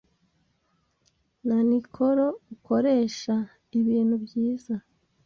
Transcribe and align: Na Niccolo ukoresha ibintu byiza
Na 1.47 1.57
Niccolo 1.69 2.27
ukoresha 2.55 3.35
ibintu 3.79 4.15
byiza 4.23 4.73